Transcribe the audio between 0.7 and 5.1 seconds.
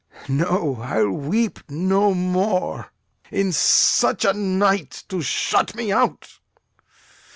I will weep no more. In such a night